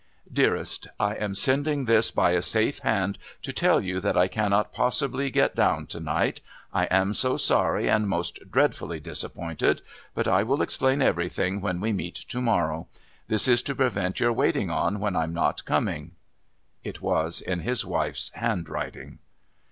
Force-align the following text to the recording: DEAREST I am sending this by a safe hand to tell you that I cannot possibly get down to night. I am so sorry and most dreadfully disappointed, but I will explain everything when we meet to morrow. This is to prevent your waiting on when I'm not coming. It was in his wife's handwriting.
DEAREST 0.33 0.87
I 0.99 1.13
am 1.13 1.35
sending 1.35 1.85
this 1.85 2.09
by 2.09 2.31
a 2.31 2.41
safe 2.41 2.79
hand 2.79 3.19
to 3.43 3.53
tell 3.53 3.79
you 3.79 3.99
that 3.99 4.17
I 4.17 4.27
cannot 4.27 4.73
possibly 4.73 5.29
get 5.29 5.53
down 5.55 5.85
to 5.85 5.99
night. 5.99 6.41
I 6.73 6.85
am 6.85 7.13
so 7.13 7.37
sorry 7.37 7.87
and 7.87 8.07
most 8.09 8.39
dreadfully 8.49 8.99
disappointed, 8.99 9.83
but 10.15 10.27
I 10.27 10.41
will 10.41 10.63
explain 10.63 11.03
everything 11.03 11.61
when 11.61 11.79
we 11.79 11.93
meet 11.93 12.15
to 12.15 12.41
morrow. 12.41 12.87
This 13.27 13.47
is 13.47 13.61
to 13.61 13.75
prevent 13.75 14.19
your 14.19 14.33
waiting 14.33 14.71
on 14.71 14.99
when 14.99 15.15
I'm 15.15 15.35
not 15.35 15.65
coming. 15.65 16.13
It 16.83 17.03
was 17.03 17.39
in 17.39 17.59
his 17.59 17.85
wife's 17.85 18.31
handwriting. 18.33 19.19